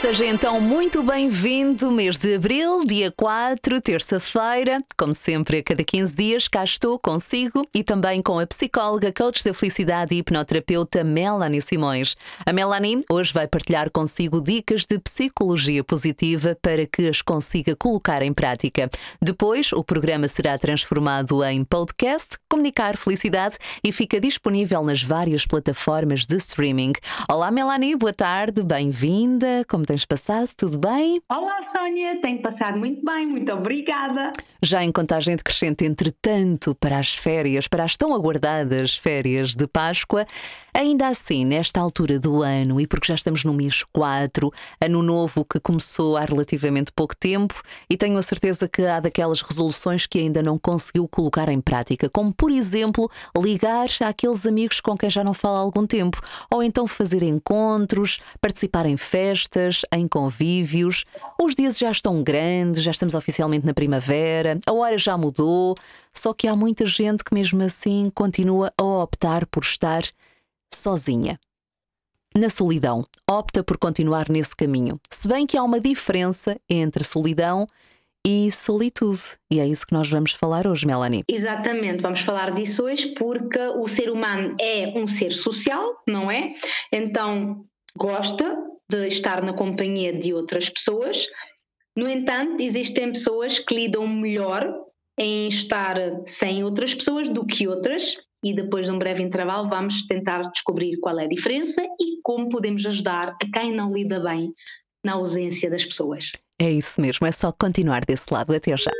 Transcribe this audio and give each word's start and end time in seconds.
Seja 0.00 0.24
então 0.26 0.60
muito 0.60 1.02
bem-vindo, 1.02 1.90
mês 1.90 2.16
de 2.16 2.36
abril, 2.36 2.84
dia 2.84 3.10
4, 3.10 3.80
terça-feira. 3.80 4.80
Como 4.96 5.12
sempre, 5.12 5.58
a 5.58 5.62
cada 5.62 5.82
15 5.82 6.14
dias, 6.14 6.46
cá 6.46 6.62
estou 6.62 7.00
consigo 7.00 7.66
e 7.74 7.82
também 7.82 8.22
com 8.22 8.38
a 8.38 8.46
psicóloga, 8.46 9.12
coach 9.12 9.42
da 9.42 9.52
felicidade 9.52 10.14
e 10.14 10.18
hipnoterapeuta 10.18 11.02
Melanie 11.02 11.60
Simões. 11.60 12.14
A 12.46 12.52
Melanie 12.52 13.02
hoje 13.10 13.32
vai 13.32 13.48
partilhar 13.48 13.90
consigo 13.90 14.40
dicas 14.40 14.86
de 14.86 15.00
psicologia 15.00 15.82
positiva 15.82 16.56
para 16.62 16.86
que 16.86 17.08
as 17.08 17.20
consiga 17.20 17.74
colocar 17.74 18.22
em 18.22 18.32
prática. 18.32 18.88
Depois, 19.20 19.72
o 19.72 19.82
programa 19.82 20.28
será 20.28 20.56
transformado 20.56 21.42
em 21.42 21.64
podcast, 21.64 22.38
Comunicar 22.48 22.96
Felicidade 22.96 23.58
e 23.82 23.90
fica 23.90 24.20
disponível 24.20 24.84
nas 24.84 25.02
várias 25.02 25.44
plataformas 25.44 26.24
de 26.24 26.36
streaming. 26.36 26.92
Olá, 27.28 27.50
Melanie, 27.50 27.96
boa 27.96 28.12
tarde, 28.12 28.62
bem-vinda. 28.62 29.64
Como 29.68 29.87
tens 29.88 30.04
passado? 30.04 30.50
Tudo 30.54 30.78
bem? 30.78 31.18
Olá, 31.30 31.60
Sónia, 31.72 32.20
tenho 32.20 32.42
passado 32.42 32.78
muito 32.78 33.02
bem, 33.02 33.26
muito 33.26 33.50
obrigada. 33.50 34.32
Já 34.62 34.84
em 34.84 34.92
contagem 34.92 35.34
decrescente, 35.34 35.86
entretanto, 35.86 36.74
para 36.74 36.98
as 36.98 37.14
férias, 37.14 37.66
para 37.66 37.84
as 37.84 37.96
tão 37.96 38.14
aguardadas 38.14 38.94
férias 38.94 39.54
de 39.54 39.66
Páscoa, 39.66 40.26
ainda 40.74 41.08
assim, 41.08 41.42
nesta 41.42 41.80
altura 41.80 42.18
do 42.18 42.42
ano, 42.42 42.78
e 42.78 42.86
porque 42.86 43.06
já 43.06 43.14
estamos 43.14 43.44
no 43.44 43.54
mês 43.54 43.82
4, 43.90 44.50
ano 44.78 45.02
novo 45.02 45.42
que 45.42 45.58
começou 45.58 46.18
há 46.18 46.20
relativamente 46.20 46.92
pouco 46.92 47.16
tempo, 47.16 47.62
e 47.88 47.96
tenho 47.96 48.18
a 48.18 48.22
certeza 48.22 48.68
que 48.68 48.84
há 48.84 49.00
daquelas 49.00 49.40
resoluções 49.40 50.06
que 50.06 50.18
ainda 50.18 50.42
não 50.42 50.58
conseguiu 50.58 51.08
colocar 51.08 51.48
em 51.48 51.62
prática, 51.62 52.10
como 52.10 52.30
por 52.30 52.50
exemplo, 52.50 53.10
ligar 53.34 53.86
àqueles 54.06 54.44
amigos 54.44 54.82
com 54.82 54.96
quem 54.98 55.08
já 55.08 55.24
não 55.24 55.32
fala 55.32 55.58
há 55.58 55.62
algum 55.62 55.86
tempo, 55.86 56.20
ou 56.50 56.62
então 56.62 56.86
fazer 56.86 57.22
encontros, 57.22 58.18
participar 58.38 58.84
em 58.84 58.98
festas 58.98 59.77
em 59.92 60.06
convívios. 60.06 61.04
Os 61.40 61.54
dias 61.54 61.78
já 61.78 61.90
estão 61.90 62.22
grandes, 62.22 62.82
já 62.82 62.90
estamos 62.90 63.14
oficialmente 63.14 63.66
na 63.66 63.74
primavera, 63.74 64.58
a 64.66 64.72
hora 64.72 64.98
já 64.98 65.16
mudou, 65.16 65.74
só 66.12 66.32
que 66.32 66.48
há 66.48 66.56
muita 66.56 66.86
gente 66.86 67.24
que, 67.24 67.34
mesmo 67.34 67.62
assim, 67.62 68.10
continua 68.14 68.72
a 68.76 68.84
optar 68.84 69.46
por 69.46 69.62
estar 69.62 70.02
sozinha. 70.72 71.38
Na 72.36 72.50
solidão, 72.50 73.04
opta 73.28 73.64
por 73.64 73.78
continuar 73.78 74.28
nesse 74.28 74.54
caminho. 74.54 75.00
Se 75.10 75.26
bem 75.26 75.46
que 75.46 75.56
há 75.56 75.62
uma 75.62 75.80
diferença 75.80 76.56
entre 76.68 77.02
solidão 77.02 77.66
e 78.26 78.50
solitude. 78.52 79.38
E 79.50 79.58
é 79.58 79.66
isso 79.66 79.86
que 79.86 79.94
nós 79.94 80.08
vamos 80.10 80.32
falar 80.32 80.66
hoje, 80.66 80.86
Melanie. 80.86 81.24
Exatamente, 81.28 82.02
vamos 82.02 82.20
falar 82.20 82.52
disso 82.52 82.84
hoje 82.84 83.14
porque 83.14 83.58
o 83.58 83.88
ser 83.88 84.10
humano 84.10 84.54
é 84.60 84.92
um 84.94 85.08
ser 85.08 85.32
social, 85.32 86.02
não 86.06 86.30
é? 86.30 86.52
Então 86.92 87.64
gosta 87.96 88.56
de 88.90 89.08
estar 89.08 89.42
na 89.42 89.52
companhia 89.52 90.12
de 90.12 90.32
outras 90.32 90.68
pessoas. 90.68 91.26
No 91.96 92.08
entanto, 92.08 92.62
existem 92.62 93.12
pessoas 93.12 93.58
que 93.58 93.74
lidam 93.74 94.06
melhor 94.06 94.72
em 95.18 95.48
estar 95.48 95.96
sem 96.26 96.62
outras 96.62 96.94
pessoas 96.94 97.28
do 97.28 97.44
que 97.44 97.66
outras, 97.66 98.16
e 98.44 98.54
depois 98.54 98.86
de 98.86 98.92
um 98.92 98.98
breve 98.98 99.22
intervalo 99.22 99.68
vamos 99.68 100.06
tentar 100.06 100.42
descobrir 100.50 100.96
qual 101.00 101.18
é 101.18 101.24
a 101.24 101.28
diferença 101.28 101.82
e 102.00 102.20
como 102.22 102.48
podemos 102.48 102.86
ajudar 102.86 103.30
a 103.30 103.50
quem 103.52 103.74
não 103.74 103.92
lida 103.92 104.20
bem 104.20 104.52
na 105.04 105.14
ausência 105.14 105.68
das 105.68 105.84
pessoas. 105.84 106.30
É 106.60 106.70
isso 106.70 107.00
mesmo, 107.00 107.26
é 107.26 107.32
só 107.32 107.52
continuar 107.52 108.04
desse 108.04 108.32
lado. 108.32 108.54
Até 108.54 108.76
já. 108.76 108.90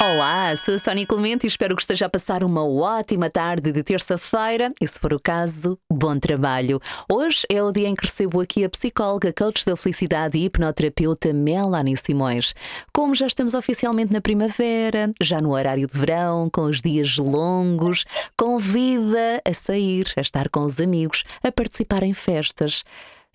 Olá, 0.00 0.54
sou 0.54 0.76
a 0.76 0.78
Sónia 0.78 1.04
Clemente 1.04 1.44
e 1.44 1.48
espero 1.48 1.74
que 1.74 1.82
esteja 1.82 2.06
a 2.06 2.08
passar 2.08 2.44
uma 2.44 2.64
ótima 2.64 3.28
tarde 3.28 3.72
de 3.72 3.82
terça-feira 3.82 4.72
e, 4.80 4.86
se 4.86 4.96
for 4.96 5.12
o 5.12 5.18
caso, 5.18 5.76
bom 5.92 6.16
trabalho. 6.16 6.80
Hoje 7.10 7.44
é 7.50 7.60
o 7.60 7.72
dia 7.72 7.88
em 7.88 7.96
que 7.96 8.06
recebo 8.06 8.40
aqui 8.40 8.64
a 8.64 8.70
psicóloga, 8.70 9.32
coach 9.32 9.66
da 9.66 9.76
felicidade 9.76 10.38
e 10.38 10.44
hipnoterapeuta 10.44 11.32
Melanie 11.32 11.96
Simões. 11.96 12.54
Como 12.92 13.12
já 13.12 13.26
estamos 13.26 13.54
oficialmente 13.54 14.12
na 14.12 14.20
primavera, 14.20 15.10
já 15.20 15.40
no 15.40 15.50
horário 15.50 15.88
de 15.88 15.98
verão, 15.98 16.48
com 16.48 16.62
os 16.62 16.80
dias 16.80 17.16
longos, 17.16 18.04
convida 18.36 19.42
a 19.44 19.52
sair, 19.52 20.12
a 20.16 20.20
estar 20.20 20.48
com 20.48 20.60
os 20.60 20.78
amigos, 20.78 21.24
a 21.42 21.50
participar 21.50 22.04
em 22.04 22.12
festas. 22.12 22.84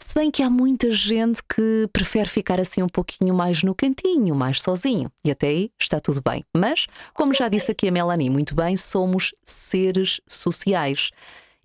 Se 0.03 0.15
bem 0.15 0.29
que 0.29 0.43
há 0.43 0.49
muita 0.49 0.91
gente 0.91 1.41
que 1.41 1.87
prefere 1.93 2.27
ficar 2.27 2.59
assim 2.59 2.83
um 2.83 2.89
pouquinho 2.89 3.33
mais 3.33 3.63
no 3.63 3.73
cantinho, 3.73 4.35
mais 4.35 4.61
sozinho. 4.61 5.09
E 5.23 5.31
até 5.31 5.47
aí 5.47 5.71
está 5.79 5.97
tudo 5.97 6.21
bem. 6.21 6.43
Mas, 6.53 6.87
como 7.13 7.33
já 7.33 7.47
disse 7.47 7.71
aqui 7.71 7.87
a 7.87 7.91
Melanie 7.91 8.29
muito 8.29 8.53
bem, 8.53 8.75
somos 8.75 9.33
seres 9.45 10.19
sociais. 10.27 11.09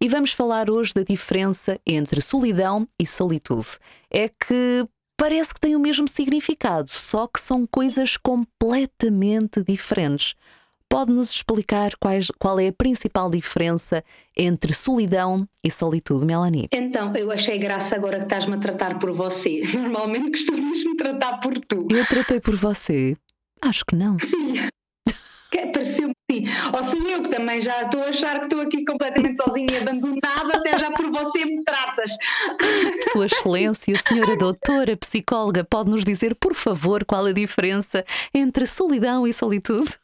E 0.00 0.08
vamos 0.08 0.32
falar 0.32 0.70
hoje 0.70 0.94
da 0.94 1.02
diferença 1.02 1.80
entre 1.84 2.20
solidão 2.20 2.86
e 2.96 3.04
solitude. 3.04 3.76
É 4.08 4.28
que 4.28 4.86
parece 5.16 5.52
que 5.52 5.60
têm 5.60 5.74
o 5.74 5.80
mesmo 5.80 6.06
significado, 6.06 6.92
só 6.94 7.26
que 7.26 7.40
são 7.40 7.66
coisas 7.66 8.16
completamente 8.16 9.64
diferentes. 9.64 10.36
Pode-nos 10.90 11.30
explicar 11.30 11.90
quais, 12.00 12.30
qual 12.38 12.58
é 12.58 12.68
a 12.68 12.72
principal 12.72 13.28
diferença 13.30 14.02
entre 14.36 14.72
solidão 14.72 15.46
e 15.62 15.70
solitude, 15.70 16.24
Melanie? 16.24 16.68
Então, 16.72 17.14
eu 17.14 17.30
achei 17.30 17.58
graça 17.58 17.94
agora 17.94 18.18
que 18.18 18.24
estás-me 18.24 18.54
a 18.54 18.58
tratar 18.58 18.98
por 18.98 19.12
você. 19.12 19.62
Normalmente 19.76 20.30
costumas 20.30 20.82
me 20.82 20.96
tratar 20.96 21.40
por 21.40 21.58
tu. 21.58 21.86
Eu 21.90 22.06
tratei 22.06 22.40
por 22.40 22.56
você? 22.56 23.14
Acho 23.62 23.84
que 23.84 23.94
não. 23.94 24.16
Sim. 24.18 24.54
Pareceu-me 25.72 26.14
sim. 26.30 26.44
Ou 26.72 26.84
sou 26.84 27.08
eu 27.08 27.22
que 27.22 27.30
também 27.30 27.60
já 27.60 27.82
estou 27.82 28.02
a 28.02 28.08
achar 28.08 28.38
que 28.38 28.44
estou 28.46 28.60
aqui 28.60 28.84
completamente 28.84 29.36
sozinha 29.36 29.66
e 29.70 29.76
abandonada, 29.76 30.56
até 30.56 30.78
já 30.78 30.90
por 30.90 31.10
você 31.10 31.44
me 31.44 31.62
tratas. 31.64 32.10
Sua 33.12 33.26
Excelência, 33.26 33.96
Senhora 33.98 34.36
Doutora, 34.36 34.96
Psicóloga, 34.96 35.64
pode 35.64 35.90
nos 35.90 36.04
dizer, 36.04 36.34
por 36.34 36.54
favor, 36.54 37.04
qual 37.04 37.26
a 37.26 37.32
diferença 37.32 38.04
entre 38.34 38.66
solidão 38.66 39.26
e 39.26 39.32
solitude? 39.32 39.98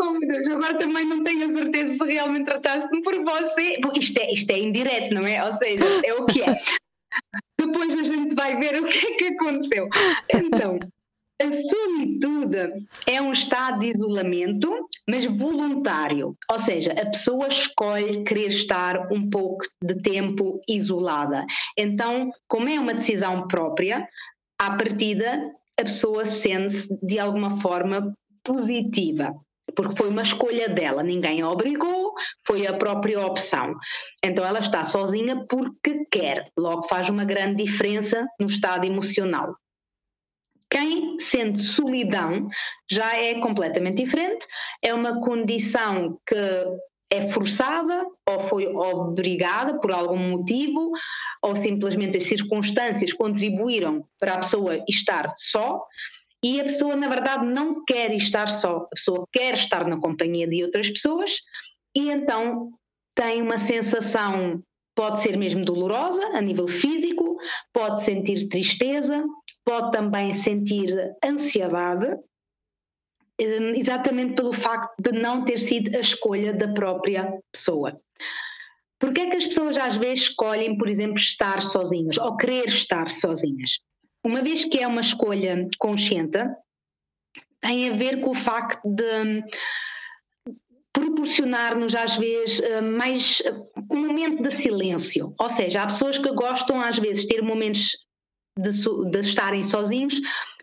Oh 0.00 0.10
meu 0.12 0.28
Deus, 0.28 0.46
agora 0.48 0.78
também 0.78 1.04
não 1.04 1.22
tenho 1.24 1.50
a 1.50 1.56
certeza 1.56 1.94
se 1.94 2.04
realmente 2.04 2.44
trataste-me 2.44 3.02
por 3.02 3.14
você. 3.24 3.78
Bom, 3.80 3.92
isto 3.96 4.18
é, 4.18 4.32
isto 4.32 4.50
é 4.50 4.58
indireto, 4.58 5.14
não 5.14 5.26
é? 5.26 5.44
Ou 5.44 5.52
seja, 5.54 5.84
é 6.04 6.14
o 6.14 6.26
que 6.26 6.42
é. 6.42 6.54
Depois 7.58 7.90
a 7.90 8.04
gente 8.04 8.34
vai 8.34 8.56
ver 8.58 8.82
o 8.82 8.88
que 8.88 9.06
é 9.06 9.16
que 9.16 9.24
aconteceu. 9.34 9.88
Então, 10.34 10.78
a 11.40 11.50
solitude 11.50 12.86
é 13.06 13.20
um 13.20 13.32
estado 13.32 13.80
de 13.80 13.90
isolamento, 13.90 14.88
mas 15.08 15.24
voluntário. 15.24 16.36
Ou 16.50 16.58
seja, 16.58 16.92
a 16.92 17.06
pessoa 17.06 17.48
escolhe 17.48 18.24
querer 18.24 18.48
estar 18.48 19.12
um 19.12 19.28
pouco 19.28 19.64
de 19.82 20.00
tempo 20.02 20.60
isolada. 20.68 21.44
Então, 21.76 22.30
como 22.48 22.68
é 22.68 22.78
uma 22.78 22.94
decisão 22.94 23.46
própria, 23.48 24.08
à 24.60 24.76
partida 24.76 25.52
a 25.80 25.84
pessoa 25.84 26.24
sente-se 26.24 26.88
de 27.02 27.18
alguma 27.18 27.56
forma 27.56 28.14
positiva, 28.44 29.34
porque 29.74 29.96
foi 29.96 30.08
uma 30.08 30.22
escolha 30.22 30.68
dela, 30.68 31.02
ninguém 31.02 31.40
a 31.40 31.48
obrigou, 31.48 32.14
foi 32.46 32.66
a 32.66 32.74
própria 32.76 33.24
opção. 33.24 33.74
Então 34.22 34.44
ela 34.44 34.60
está 34.60 34.84
sozinha 34.84 35.44
porque 35.48 36.04
quer, 36.10 36.50
logo 36.56 36.86
faz 36.88 37.08
uma 37.08 37.24
grande 37.24 37.64
diferença 37.64 38.26
no 38.38 38.46
estado 38.46 38.84
emocional. 38.84 39.54
Quem 40.70 41.18
sente 41.18 41.62
solidão 41.74 42.48
já 42.90 43.14
é 43.14 43.38
completamente 43.40 44.02
diferente, 44.02 44.46
é 44.82 44.94
uma 44.94 45.20
condição 45.20 46.18
que 46.26 46.34
é 47.12 47.30
forçada 47.30 48.06
ou 48.26 48.40
foi 48.48 48.66
obrigada 48.66 49.78
por 49.78 49.92
algum 49.92 50.16
motivo, 50.16 50.90
ou 51.42 51.54
simplesmente 51.54 52.16
as 52.16 52.24
circunstâncias 52.24 53.12
contribuíram 53.12 54.02
para 54.18 54.34
a 54.34 54.38
pessoa 54.38 54.82
estar 54.88 55.30
só 55.36 55.84
e 56.42 56.60
a 56.60 56.64
pessoa, 56.64 56.96
na 56.96 57.08
verdade, 57.08 57.46
não 57.46 57.84
quer 57.84 58.12
estar 58.12 58.48
só, 58.48 58.78
a 58.78 58.86
pessoa 58.88 59.28
quer 59.32 59.54
estar 59.54 59.86
na 59.86 60.00
companhia 60.00 60.48
de 60.48 60.64
outras 60.64 60.90
pessoas 60.90 61.36
e 61.94 62.10
então 62.10 62.72
tem 63.14 63.40
uma 63.40 63.58
sensação, 63.58 64.62
pode 64.94 65.22
ser 65.22 65.36
mesmo 65.36 65.64
dolorosa 65.64 66.24
a 66.34 66.40
nível 66.40 66.66
físico, 66.66 67.36
pode 67.72 68.02
sentir 68.02 68.48
tristeza, 68.48 69.24
pode 69.64 69.92
também 69.92 70.32
sentir 70.32 71.14
ansiedade, 71.24 72.06
hum, 73.40 73.74
exatamente 73.76 74.34
pelo 74.34 74.52
facto 74.52 74.94
de 75.00 75.12
não 75.12 75.44
ter 75.44 75.58
sido 75.58 75.94
a 75.94 76.00
escolha 76.00 76.52
da 76.52 76.72
própria 76.72 77.38
pessoa. 77.52 78.00
Porquê 78.98 79.22
é 79.22 79.30
que 79.30 79.36
as 79.36 79.46
pessoas 79.46 79.76
às 79.76 79.96
vezes 79.96 80.24
escolhem, 80.24 80.76
por 80.76 80.88
exemplo, 80.88 81.18
estar 81.18 81.62
sozinhas 81.62 82.18
ou 82.18 82.36
querer 82.36 82.66
estar 82.66 83.10
sozinhas? 83.10 83.78
Uma 84.24 84.42
vez 84.42 84.64
que 84.64 84.78
é 84.78 84.86
uma 84.86 85.00
escolha 85.00 85.68
consciente, 85.78 86.38
tem 87.60 87.88
a 87.88 87.96
ver 87.96 88.20
com 88.20 88.30
o 88.30 88.34
facto 88.34 88.80
de 88.84 89.42
proporcionar-nos 90.92 91.94
às 91.94 92.16
vezes 92.16 92.60
eh, 92.60 92.80
mais 92.80 93.42
um 93.90 94.06
momento 94.06 94.42
de 94.42 94.62
silêncio. 94.62 95.34
Ou 95.38 95.48
seja, 95.48 95.82
há 95.82 95.86
pessoas 95.86 96.18
que 96.18 96.30
gostam 96.32 96.80
às 96.80 96.98
vezes 96.98 97.22
de 97.22 97.28
ter 97.28 97.42
momentos 97.42 97.96
de, 98.58 98.70
de 99.10 99.20
estarem 99.20 99.62
sozinhos 99.64 100.20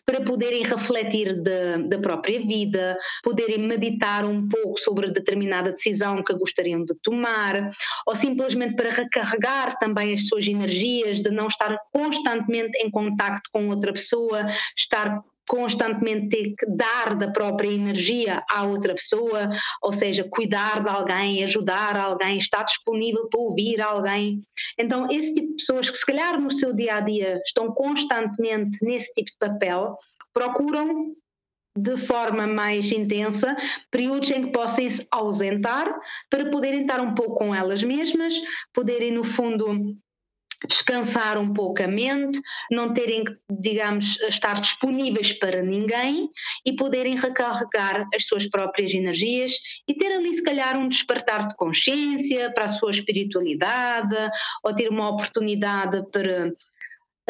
para 0.09 0.21
poderem 0.21 0.63
refletir 0.63 1.39
da 1.87 1.99
própria 1.99 2.39
vida, 2.39 2.97
poderem 3.21 3.59
meditar 3.59 4.25
um 4.25 4.49
pouco 4.49 4.79
sobre 4.79 5.11
determinada 5.11 5.71
decisão 5.71 6.23
que 6.23 6.33
gostariam 6.33 6.83
de 6.83 6.95
tomar, 7.03 7.69
ou 8.07 8.15
simplesmente 8.15 8.75
para 8.75 8.89
recarregar 8.89 9.77
também 9.77 10.15
as 10.15 10.27
suas 10.27 10.47
energias, 10.47 11.19
de 11.19 11.29
não 11.29 11.45
estar 11.45 11.77
constantemente 11.93 12.75
em 12.79 12.89
contacto 12.89 13.51
com 13.53 13.69
outra 13.69 13.93
pessoa, 13.93 14.47
estar 14.75 15.21
constantemente 15.49 16.29
ter 16.29 16.53
que 16.55 16.65
dar 16.67 17.15
da 17.17 17.31
própria 17.31 17.71
energia 17.71 18.43
à 18.51 18.63
outra 18.63 18.93
pessoa, 18.93 19.49
ou 19.81 19.91
seja, 19.91 20.23
cuidar 20.29 20.83
de 20.83 20.89
alguém, 20.89 21.43
ajudar 21.43 21.97
alguém, 21.97 22.37
estar 22.37 22.63
disponível 22.63 23.27
para 23.27 23.41
ouvir 23.41 23.81
alguém. 23.81 24.43
Então, 24.77 25.09
esse 25.09 25.33
tipo 25.33 25.47
de 25.47 25.55
pessoas 25.55 25.89
que 25.89 25.97
se 25.97 26.05
calhar 26.05 26.39
no 26.39 26.51
seu 26.51 26.71
dia 26.71 26.97
a 26.97 27.01
dia 27.01 27.41
estão 27.43 27.73
constantemente 27.73 28.77
nesse 28.83 29.11
tipo 29.13 29.31
de 29.31 29.37
papel, 29.39 29.97
procuram 30.31 31.15
de 31.75 31.97
forma 31.97 32.45
mais 32.45 32.91
intensa 32.91 33.55
períodos 33.89 34.29
em 34.29 34.45
que 34.45 34.51
possam 34.51 34.87
se 34.87 35.07
ausentar 35.09 35.99
para 36.29 36.49
poderem 36.51 36.81
estar 36.81 37.01
um 37.01 37.15
pouco 37.15 37.35
com 37.35 37.55
elas 37.55 37.83
mesmas, 37.83 38.35
poderem 38.71 39.11
no 39.11 39.23
fundo 39.23 39.97
descansar 40.67 41.37
um 41.37 41.53
pouco 41.53 41.81
a 41.81 41.87
mente, 41.87 42.41
não 42.69 42.93
terem 42.93 43.23
que, 43.23 43.35
digamos, 43.49 44.19
estar 44.21 44.59
disponíveis 44.59 45.37
para 45.39 45.61
ninguém 45.61 46.29
e 46.65 46.73
poderem 46.73 47.15
recarregar 47.15 48.07
as 48.13 48.25
suas 48.25 48.45
próprias 48.45 48.93
energias 48.93 49.53
e 49.87 49.93
ter 49.93 50.11
ali, 50.11 50.33
se 50.35 50.43
calhar, 50.43 50.77
um 50.77 50.89
despertar 50.89 51.47
de 51.47 51.55
consciência 51.55 52.51
para 52.53 52.65
a 52.65 52.69
sua 52.69 52.91
espiritualidade 52.91 54.15
ou 54.63 54.73
ter 54.73 54.89
uma 54.89 55.09
oportunidade 55.09 56.03
para 56.11 56.51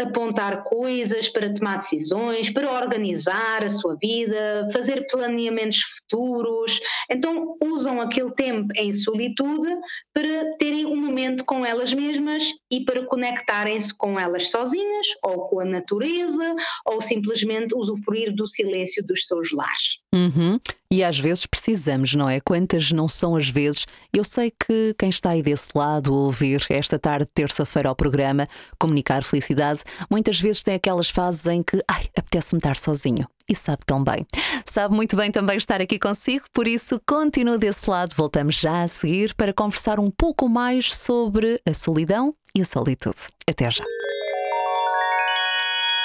apontar 0.03 0.63
coisas, 0.63 1.27
para 1.29 1.53
tomar 1.53 1.77
decisões, 1.77 2.49
para 2.49 2.71
organizar 2.71 3.63
a 3.63 3.69
sua 3.69 3.95
vida, 3.95 4.67
fazer 4.71 5.07
planeamentos 5.07 5.79
futuros. 5.81 6.79
Então, 7.09 7.57
usam 7.63 8.01
aquele 8.01 8.31
tempo 8.31 8.71
em 8.75 8.91
solitude 8.91 9.69
para 10.13 10.57
terem 10.57 10.85
um 10.85 10.95
momento 10.95 11.43
com 11.45 11.65
elas 11.65 11.93
mesmas 11.93 12.43
e 12.71 12.83
para 12.83 13.05
conectarem-se 13.05 13.95
com 13.97 14.19
elas 14.19 14.49
sozinhas 14.49 15.07
ou 15.23 15.47
com 15.47 15.59
a 15.59 15.65
natureza 15.65 16.55
ou 16.85 17.01
simplesmente 17.01 17.75
usufruir 17.75 18.33
do 18.33 18.47
silêncio 18.47 19.05
dos 19.05 19.25
seus 19.27 19.51
lares. 19.51 19.99
Uhum. 20.13 20.59
E 20.91 21.03
às 21.03 21.19
vezes 21.19 21.45
precisamos, 21.45 22.15
não 22.15 22.27
é? 22.27 22.39
Quantas 22.39 22.91
não 22.91 23.07
são 23.07 23.35
as 23.35 23.47
vezes? 23.47 23.85
Eu 24.11 24.23
sei 24.23 24.49
que 24.51 24.95
quem 24.97 25.09
está 25.09 25.29
aí 25.29 25.43
desse 25.43 25.69
lado 25.75 26.11
a 26.11 26.17
ouvir 26.17 26.65
esta 26.67 26.97
tarde, 26.97 27.27
terça-feira, 27.31 27.89
ao 27.89 27.95
programa 27.95 28.47
Comunicar 28.79 29.23
Felicidade, 29.23 29.83
muitas 30.09 30.39
vezes 30.39 30.63
tem 30.63 30.73
aquelas 30.73 31.07
fases 31.07 31.45
em 31.45 31.61
que, 31.61 31.79
ai, 31.87 32.07
apetece-me 32.17 32.57
estar 32.57 32.75
sozinho. 32.75 33.27
E 33.47 33.53
sabe 33.53 33.83
tão 33.85 34.03
bem. 34.03 34.25
Sabe 34.65 34.95
muito 34.95 35.15
bem 35.15 35.31
também 35.31 35.57
estar 35.57 35.79
aqui 35.79 35.99
consigo, 35.99 36.45
por 36.51 36.67
isso 36.67 36.99
continua 37.07 37.59
desse 37.59 37.87
lado. 37.87 38.15
Voltamos 38.15 38.55
já 38.55 38.81
a 38.81 38.87
seguir 38.87 39.35
para 39.35 39.53
conversar 39.53 39.99
um 39.99 40.09
pouco 40.09 40.49
mais 40.49 40.91
sobre 40.91 41.61
a 41.67 41.73
solidão 41.73 42.33
e 42.55 42.61
a 42.61 42.65
solitude. 42.65 43.27
Até 43.47 43.69
já. 43.69 43.83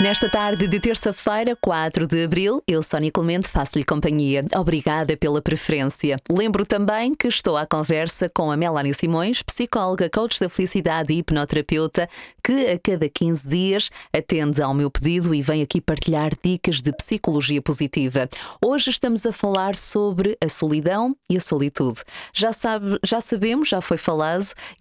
Nesta 0.01 0.29
tarde 0.29 0.67
de 0.67 0.81
terça-feira, 0.81 1.57
4 1.63 2.09
de 2.09 2.25
abril, 2.25 2.61
eu, 2.67 2.83
Sónia 2.83 3.13
Clemente, 3.13 3.47
faço-lhe 3.47 3.85
companhia. 3.85 4.45
Obrigada 4.57 5.17
pela 5.17 5.41
preferência. 5.41 6.17
Lembro 6.29 6.67
também 6.67 7.15
que 7.15 7.29
estou 7.29 7.57
à 7.57 7.65
conversa 7.65 8.29
com 8.29 8.51
a 8.51 8.57
Melanie 8.57 8.93
Simões, 8.93 9.41
psicóloga, 9.41 10.11
coach 10.11 10.41
da 10.41 10.49
felicidade 10.49 11.13
e 11.13 11.19
hipnoterapeuta, 11.19 12.09
que 12.43 12.73
a 12.73 12.79
cada 12.79 13.09
15 13.09 13.49
dias 13.49 13.91
atende 14.13 14.61
ao 14.61 14.75
meu 14.75 14.91
pedido 14.91 15.33
e 15.33 15.41
vem 15.41 15.63
aqui 15.63 15.81
partilhar 15.81 16.33
dicas 16.43 16.83
de 16.83 16.93
psicologia 16.93 17.63
positiva. 17.63 18.29
Hoje 18.61 18.91
estamos 18.91 19.25
a 19.25 19.33
falar 19.33 19.77
sobre 19.77 20.37
a 20.45 20.49
solidão 20.49 21.17
e 21.31 21.37
a 21.37 21.41
solitude. 21.41 22.03
Já, 22.35 22.53
sabe, 22.53 22.99
já 23.05 23.21
sabemos, 23.21 23.69
já 23.69 23.81
foi 23.81 23.97
falado 23.97 24.25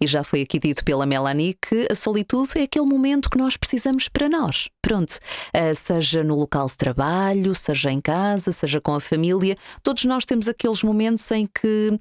e 0.00 0.08
já 0.08 0.24
foi 0.24 0.42
aqui 0.42 0.58
dito 0.58 0.84
pela 0.84 1.06
Melanie 1.06 1.54
que 1.54 1.86
a 1.88 1.94
solitude 1.94 2.58
é 2.58 2.62
aquele 2.62 2.86
momento 2.86 3.30
que 3.30 3.38
nós 3.38 3.56
precisamos 3.56 4.08
para 4.08 4.28
nós. 4.28 4.68
Pronto, 4.82 5.03
uh, 5.12 5.74
seja 5.74 6.24
no 6.24 6.34
local 6.34 6.66
de 6.66 6.76
trabalho, 6.76 7.54
seja 7.54 7.92
em 7.92 8.00
casa, 8.00 8.52
seja 8.52 8.80
com 8.80 8.94
a 8.94 9.00
família, 9.00 9.56
todos 9.82 10.04
nós 10.04 10.24
temos 10.24 10.48
aqueles 10.48 10.82
momentos 10.82 11.30
em 11.30 11.46
que. 11.46 11.98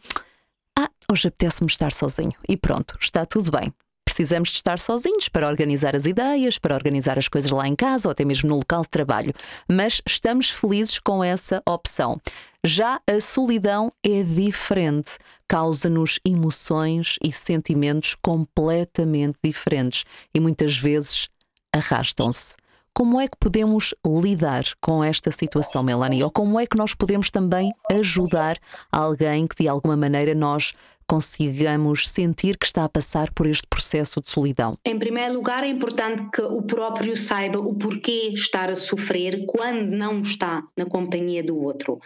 Ah, 0.78 0.90
hoje 1.12 1.28
apetece-me 1.28 1.70
estar 1.70 1.92
sozinho. 1.92 2.34
E 2.50 2.58
pronto, 2.58 2.98
está 3.00 3.26
tudo 3.26 3.52
bem. 3.52 3.72
Precisamos 4.14 4.50
de 4.50 4.58
estar 4.58 4.78
sozinhos 4.80 5.28
para 5.28 5.48
organizar 5.48 5.96
as 5.96 6.06
ideias, 6.06 6.60
para 6.60 6.76
organizar 6.76 7.18
as 7.18 7.28
coisas 7.28 7.52
lá 7.52 7.68
em 7.68 7.76
casa 7.76 8.08
ou 8.08 8.12
até 8.12 8.24
mesmo 8.24 8.50
no 8.50 8.58
local 8.58 8.82
de 8.84 8.90
trabalho. 8.90 9.34
Mas 9.68 10.02
estamos 10.06 10.50
felizes 10.50 11.00
com 11.00 11.24
essa 11.24 11.64
opção. 11.68 12.20
Já 12.64 13.02
a 13.10 13.20
solidão 13.20 13.92
é 14.04 14.22
diferente, 14.22 15.18
causa-nos 15.48 16.20
emoções 16.26 17.18
e 17.24 17.32
sentimentos 17.32 18.16
completamente 18.16 19.38
diferentes 19.44 20.06
e 20.34 20.40
muitas 20.40 20.78
vezes 20.78 21.28
arrastam-se. 21.74 22.56
Como 22.96 23.20
é 23.20 23.28
que 23.28 23.36
podemos 23.40 23.96
lidar 24.06 24.64
com 24.80 25.04
esta 25.04 25.32
situação, 25.32 25.82
Melanie? 25.82 26.24
Ou 26.24 26.30
como 26.30 26.60
é 26.60 26.68
que 26.68 26.78
nós 26.78 26.94
podemos 26.94 27.32
também 27.32 27.72
ajudar 27.92 28.60
alguém 28.92 29.48
que 29.48 29.64
de 29.64 29.68
alguma 29.68 29.98
maneira 29.98 30.36
nós 30.36 30.74
consigamos 31.08 32.08
sentir 32.08 32.56
que 32.56 32.68
está 32.68 32.84
a 32.84 32.90
passar 32.90 33.34
por 33.34 33.48
este 33.48 33.66
processo 33.68 34.22
de 34.22 34.30
solidão? 34.30 34.78
Em 34.86 35.00
primeiro 35.00 35.34
lugar, 35.34 35.64
é 35.64 35.70
importante 35.70 36.30
que 36.32 36.42
o 36.44 36.62
próprio 36.62 37.18
saiba 37.18 37.58
o 37.58 37.74
porquê 37.74 38.30
estar 38.36 38.70
a 38.70 38.76
sofrer 38.76 39.44
quando 39.48 39.90
não 39.90 40.22
está 40.22 40.62
na 40.78 40.86
companhia 40.86 41.44
do 41.44 41.58
outro. 41.58 42.00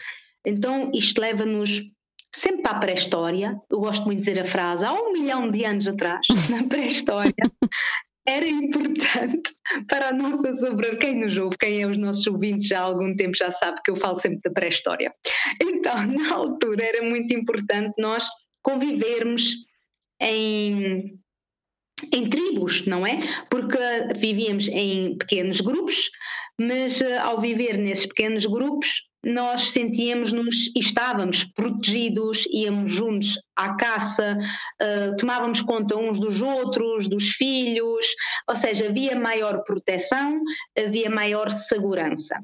Então, 0.45 0.89
isto 0.93 1.19
leva-nos 1.19 1.83
sempre 2.33 2.61
para 2.61 2.77
a 2.77 2.79
pré-história. 2.79 3.59
Eu 3.69 3.81
gosto 3.81 4.05
muito 4.05 4.19
de 4.19 4.25
dizer 4.25 4.39
a 4.39 4.45
frase 4.45 4.85
há 4.85 4.93
um 4.93 5.11
milhão 5.11 5.51
de 5.51 5.65
anos 5.65 5.85
atrás, 5.85 6.25
na 6.49 6.63
pré-história, 6.63 7.33
era 8.27 8.45
importante 8.45 9.53
para 9.88 10.09
a 10.09 10.13
nossa 10.13 10.53
sobrevivência. 10.56 10.97
Quem 10.97 11.19
nos 11.19 11.38
ouve, 11.38 11.57
quem 11.57 11.81
é 11.81 11.88
os 11.88 11.97
nossos 11.97 12.27
ouvintes 12.27 12.68
já 12.68 12.79
há 12.79 12.83
algum 12.83 13.15
tempo 13.15 13.35
já 13.35 13.51
sabe 13.51 13.81
que 13.83 13.91
eu 13.91 13.95
falo 13.95 14.19
sempre 14.19 14.41
da 14.44 14.51
pré-história. 14.51 15.13
Então, 15.62 16.06
na 16.06 16.33
altura, 16.33 16.85
era 16.85 17.03
muito 17.03 17.33
importante 17.33 17.94
nós 17.97 18.27
convivermos 18.62 19.56
em, 20.21 21.18
em 22.11 22.29
tribos, 22.29 22.85
não 22.85 23.05
é? 23.05 23.19
Porque 23.49 23.77
vivíamos 24.15 24.67
em 24.67 25.17
pequenos 25.17 25.61
grupos, 25.61 26.09
mas 26.59 27.01
eh, 27.01 27.17
ao 27.17 27.39
viver 27.39 27.77
nesses 27.77 28.05
pequenos 28.05 28.45
grupos, 28.45 29.07
nós 29.23 29.71
sentíamos-nos 29.71 30.67
e 30.75 30.79
estávamos 30.79 31.44
protegidos, 31.44 32.45
íamos 32.49 32.91
juntos 32.94 33.33
à 33.55 33.75
caça, 33.75 34.38
uh, 34.81 35.17
tomávamos 35.17 35.59
conta 35.61 35.97
uns 35.97 36.19
dos 36.19 36.39
outros, 36.39 37.09
dos 37.09 37.29
filhos, 37.29 38.05
ou 38.47 38.55
seja, 38.55 38.88
havia 38.88 39.19
maior 39.19 39.63
proteção, 39.63 40.39
havia 40.77 41.09
maior 41.09 41.51
segurança. 41.51 42.42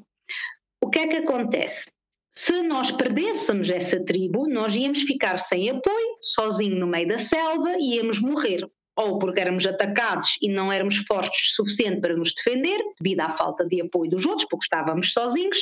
O 0.82 0.90
que 0.90 0.98
é 0.98 1.06
que 1.06 1.16
acontece? 1.16 1.86
Se 2.30 2.62
nós 2.62 2.90
perdêssemos 2.90 3.70
essa 3.70 4.04
tribo, 4.04 4.46
nós 4.48 4.74
íamos 4.74 5.02
ficar 5.02 5.38
sem 5.38 5.70
apoio, 5.70 6.16
sozinho 6.20 6.76
no 6.76 6.86
meio 6.86 7.08
da 7.08 7.18
selva, 7.18 7.76
íamos 7.80 8.20
morrer 8.20 8.68
ou 8.96 9.18
porque 9.18 9.40
éramos 9.40 9.66
atacados 9.66 10.36
e 10.40 10.48
não 10.48 10.72
éramos 10.72 10.98
fortes 10.98 11.52
o 11.52 11.56
suficiente 11.56 12.00
para 12.00 12.16
nos 12.16 12.32
defender, 12.32 12.80
devido 13.00 13.20
à 13.20 13.30
falta 13.30 13.64
de 13.64 13.80
apoio 13.80 14.10
dos 14.10 14.24
outros, 14.24 14.46
porque 14.48 14.64
estávamos 14.64 15.12
sozinhos, 15.12 15.58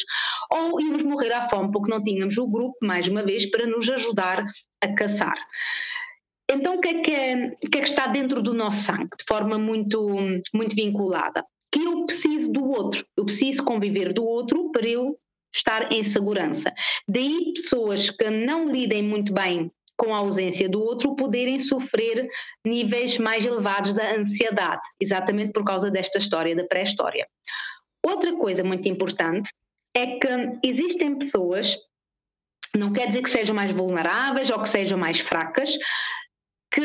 ou 0.50 0.80
íamos 0.80 1.02
morrer 1.02 1.32
à 1.32 1.48
fome 1.48 1.72
porque 1.72 1.90
não 1.90 2.02
tínhamos 2.02 2.36
o 2.38 2.46
grupo, 2.46 2.76
mais 2.82 3.08
uma 3.08 3.22
vez, 3.22 3.46
para 3.50 3.66
nos 3.66 3.88
ajudar 3.88 4.44
a 4.80 4.94
caçar. 4.94 5.36
Então, 6.50 6.74
o 6.76 6.80
que, 6.80 6.88
é 6.88 7.02
que, 7.02 7.10
é, 7.10 7.50
que 7.50 7.78
é 7.78 7.80
que 7.80 7.88
está 7.88 8.06
dentro 8.06 8.42
do 8.42 8.52
nosso 8.52 8.82
sangue, 8.82 9.16
de 9.18 9.24
forma 9.26 9.58
muito, 9.58 10.16
muito 10.52 10.74
vinculada? 10.74 11.44
Que 11.70 11.82
eu 11.82 12.04
preciso 12.04 12.52
do 12.52 12.64
outro, 12.68 13.06
eu 13.16 13.24
preciso 13.24 13.64
conviver 13.64 14.12
do 14.12 14.24
outro 14.24 14.70
para 14.70 14.86
eu 14.86 15.18
estar 15.54 15.92
em 15.92 16.02
segurança. 16.02 16.72
Daí 17.08 17.52
pessoas 17.54 18.10
que 18.10 18.28
não 18.28 18.70
lidem 18.70 19.02
muito 19.02 19.32
bem 19.32 19.70
com 19.96 20.14
a 20.14 20.18
ausência 20.18 20.68
do 20.68 20.82
outro, 20.82 21.14
poderem 21.14 21.58
sofrer 21.58 22.28
níveis 22.64 23.18
mais 23.18 23.44
elevados 23.44 23.94
da 23.94 24.16
ansiedade, 24.16 24.82
exatamente 25.00 25.52
por 25.52 25.64
causa 25.64 25.90
desta 25.90 26.18
história 26.18 26.56
da 26.56 26.64
pré-história. 26.64 27.26
Outra 28.04 28.37
coisa 28.37 28.64
muito 28.64 28.88
importante 28.88 29.50
é 29.94 30.18
que 30.18 30.28
existem 30.64 31.18
pessoas, 31.18 31.66
não 32.76 32.92
quer 32.92 33.08
dizer 33.08 33.22
que 33.22 33.30
sejam 33.30 33.54
mais 33.54 33.72
vulneráveis 33.72 34.50
ou 34.50 34.61
que 34.61 34.68
sejam 34.68 34.99
mais 34.99 35.20
fracas, 35.20 35.70
que 36.72 36.80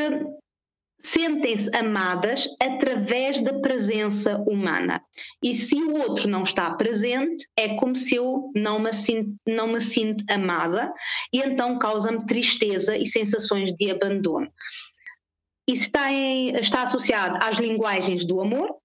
sentem-se 1.00 1.70
amadas 1.76 2.48
através 2.62 3.42
da 3.42 3.54
presença 3.60 4.38
humana. 4.48 5.02
E 5.42 5.54
se 5.54 5.76
o 5.76 5.96
outro 5.96 6.28
não 6.28 6.44
está 6.44 6.72
presente, 6.72 7.48
é 7.56 7.76
como 7.76 7.96
se 7.96 8.16
eu 8.16 8.52
não 8.56 8.80
me 8.80 8.94
sinto, 8.94 9.36
não 9.48 9.68
me 9.68 9.82
sinto 9.82 10.24
amada 10.30 10.92
e 11.32 11.40
então 11.40 11.78
causa-me 11.78 12.26
tristeza 12.26 12.98
e 12.98 13.06
sensações 13.06 13.72
de 13.74 13.92
abandono. 13.92 14.52
Isso 15.68 15.84
está, 15.84 16.12
em, 16.12 16.56
está 16.56 16.88
associado 16.88 17.40
às 17.44 17.58
linguagens 17.58 18.26
do 18.26 18.40
amor, 18.40 18.78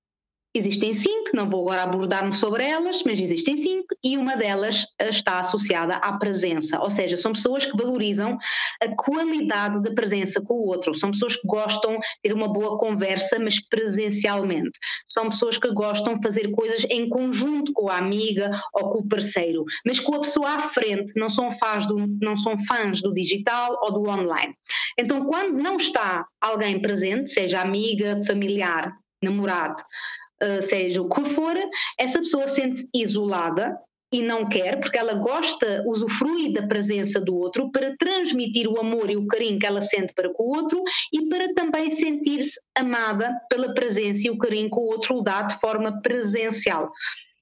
Existem 0.55 0.93
cinco, 0.93 1.31
não 1.33 1.49
vou 1.49 1.63
agora 1.63 1.83
abordar-me 1.85 2.35
sobre 2.35 2.63
elas, 2.63 3.03
mas 3.05 3.19
existem 3.19 3.57
cinco, 3.57 3.87
e 4.05 4.19
uma 4.19 4.37
delas 4.37 4.85
está 5.01 5.41
associada 5.41 5.95
à 5.97 6.19
presença, 6.19 6.79
ou 6.79 6.91
seja, 6.91 7.17
são 7.17 7.33
pessoas 7.33 7.65
que 7.65 7.75
valorizam 7.75 8.37
a 8.83 8.89
qualidade 8.95 9.83
da 9.83 9.95
presença 9.95 10.43
com 10.43 10.53
o 10.53 10.67
outro, 10.67 10.93
são 10.93 11.11
pessoas 11.11 11.37
que 11.37 11.47
gostam 11.47 11.95
de 11.95 12.07
ter 12.23 12.35
uma 12.35 12.53
boa 12.53 12.77
conversa, 12.77 13.39
mas 13.39 13.59
presencialmente, 13.67 14.79
são 15.07 15.31
pessoas 15.31 15.57
que 15.57 15.73
gostam 15.73 16.17
de 16.17 16.23
fazer 16.23 16.51
coisas 16.51 16.85
em 16.91 17.09
conjunto 17.09 17.73
com 17.73 17.89
a 17.89 17.97
amiga 17.97 18.51
ou 18.75 18.91
com 18.91 18.99
o 18.99 19.09
parceiro, 19.09 19.65
mas 19.87 19.99
com 20.01 20.17
a 20.17 20.21
pessoa 20.21 20.51
à 20.51 20.61
frente, 20.69 21.13
não 21.17 21.31
são 21.31 21.51
fãs 21.53 21.87
do, 21.87 21.97
não 22.21 22.37
são 22.37 22.59
fãs 22.67 23.01
do 23.01 23.15
digital 23.15 23.79
ou 23.83 23.93
do 23.93 24.03
online. 24.07 24.55
Então, 24.99 25.25
quando 25.25 25.63
não 25.63 25.77
está 25.77 26.27
alguém 26.39 26.79
presente, 26.83 27.31
seja 27.31 27.63
amiga, 27.63 28.23
familiar, 28.27 28.93
namorado, 29.23 29.83
eh, 29.83 30.22
seja 30.63 31.03
o 31.03 31.09
que 31.09 31.25
for, 31.31 31.57
essa 31.99 32.19
pessoa 32.19 32.49
sente 32.49 32.87
isolada 32.95 33.77
e 34.13 34.21
não 34.21 34.47
quer, 34.47 34.79
porque 34.79 34.99
ela 34.99 35.15
gosta, 35.15 35.83
usufrui 35.87 36.53
da 36.53 36.67
presença 36.67 37.19
do 37.19 37.35
outro 37.35 37.73
para 37.73 37.97
transmitir 37.97 38.69
o 38.69 38.79
amor 38.79 39.11
e 39.11 39.17
o 39.17 39.27
carinho 39.27 39.59
que 39.59 39.67
ela 39.67 39.81
sente 39.81 40.13
para 40.13 40.31
com 40.35 40.43
o 40.43 40.57
outro 40.57 40.83
e 41.11 41.27
para 41.29 41.55
também 41.55 41.91
sentir-se 41.91 42.61
amada 42.77 43.35
pela 43.49 43.73
presença 43.73 44.27
e 44.27 44.31
o 44.31 44.37
carinho 44.37 44.69
que 44.69 44.79
o 44.79 44.83
outro 44.83 45.17
lhe 45.17 45.25
dá 45.25 45.43
de 45.43 45.59
forma 45.59 46.03
presencial. 46.03 46.91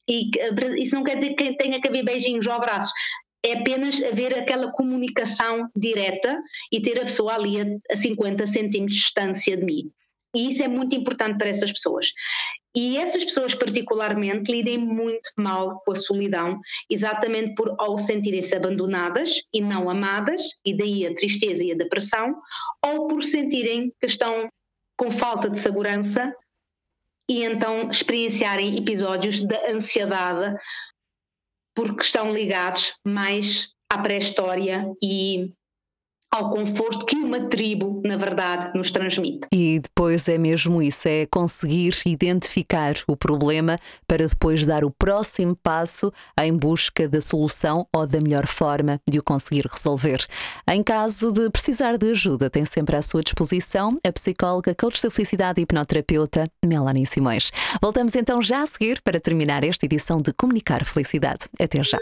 E 0.09 0.30
isso 0.78 0.95
não 0.95 1.02
quer 1.02 1.16
dizer 1.16 1.35
que 1.35 1.57
tenha 1.57 1.80
que 1.80 1.88
haver 1.88 2.04
beijinhos 2.04 2.47
ou 2.47 2.52
abraços, 2.52 2.92
é 3.45 3.54
apenas 3.54 4.00
haver 4.02 4.37
aquela 4.38 4.71
comunicação 4.71 5.69
direta 5.75 6.40
e 6.71 6.80
ter 6.80 6.99
a 6.99 7.04
pessoa 7.04 7.35
ali 7.35 7.80
a 7.90 7.97
50 7.97 8.47
centímetros 8.47 8.97
de 8.97 9.02
distância 9.02 9.57
de 9.57 9.64
mim. 9.64 9.90
E 10.34 10.49
isso 10.49 10.62
é 10.62 10.68
muito 10.68 10.94
importante 10.94 11.38
para 11.38 11.49
essas 11.49 11.72
pessoas. 11.72 12.06
E 12.75 12.96
essas 12.96 13.25
pessoas, 13.25 13.54
particularmente, 13.54 14.50
lidem 14.50 14.78
muito 14.78 15.28
mal 15.37 15.80
com 15.84 15.92
a 15.92 15.96
solidão, 15.96 16.60
exatamente 16.88 17.54
por 17.54 17.75
ao 17.78 17.99
sentirem-se 17.99 18.54
abandonadas 18.54 19.42
e 19.52 19.60
não 19.60 19.90
amadas, 19.90 20.40
e 20.64 20.76
daí 20.76 21.04
a 21.04 21.14
tristeza 21.14 21.64
e 21.64 21.72
a 21.72 21.76
depressão, 21.76 22.37
ou 22.84 23.08
por 23.08 23.25
sentirem 23.25 23.92
que 23.99 24.06
estão 24.06 24.49
com 24.96 25.10
falta 25.10 25.50
de 25.50 25.58
segurança 25.58 26.32
e 27.28 27.44
então 27.44 27.90
experienciarem 27.90 28.76
episódios 28.76 29.37
de 29.37 29.56
ansiedade 29.68 30.56
porque 31.75 32.02
estão 32.02 32.32
ligados 32.32 32.94
mais 33.04 33.68
à 33.88 33.99
pré-história 33.99 34.92
e 35.02 35.52
ao 36.32 36.50
conforto 36.50 37.06
que 37.06 37.16
uma 37.16 37.49
tribo, 37.49 38.00
na 38.04 38.16
verdade, 38.16 38.70
nos 38.75 38.90
transmite. 38.90 39.49
E 39.52 39.80
depois 39.80 40.28
é 40.28 40.38
mesmo 40.38 40.80
isso, 40.80 41.08
é 41.08 41.26
conseguir 41.26 41.94
identificar 42.06 42.94
o 43.08 43.16
problema 43.16 43.78
para 44.06 44.28
depois 44.28 44.64
dar 44.64 44.84
o 44.84 44.90
próximo 44.90 45.56
passo 45.56 46.12
em 46.40 46.56
busca 46.56 47.08
da 47.08 47.20
solução 47.20 47.87
ou 47.92 48.06
da 48.06 48.20
melhor 48.20 48.46
forma 48.46 49.00
de 49.08 49.18
o 49.18 49.22
conseguir 49.22 49.66
resolver. 49.66 50.25
Em 50.68 50.82
caso 50.82 51.32
de 51.32 51.50
precisar 51.50 51.96
de 51.96 52.10
ajuda, 52.12 52.49
tem 52.49 52.64
sempre 52.64 52.96
à 52.96 53.02
sua 53.02 53.22
disposição 53.22 53.96
a 54.06 54.12
psicóloga, 54.12 54.75
coach 54.75 55.02
da 55.02 55.10
felicidade 55.10 55.60
e 55.60 55.64
hipnoterapeuta 55.64 56.49
Melanie 56.64 57.06
Simões. 57.06 57.50
Voltamos 57.82 58.14
então 58.14 58.40
já 58.40 58.62
a 58.62 58.66
seguir 58.66 59.00
para 59.02 59.20
terminar 59.20 59.64
esta 59.64 59.84
edição 59.84 60.22
de 60.22 60.32
Comunicar 60.32 60.84
Felicidade. 60.84 61.49
Até 61.58 61.82
já. 61.82 61.99